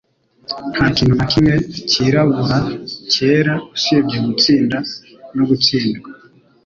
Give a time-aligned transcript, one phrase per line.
[0.73, 1.55] Nta kintu na kimwe
[1.89, 4.77] cyirabura-cyera, usibye gutsinda
[5.35, 6.07] no gutsindwa,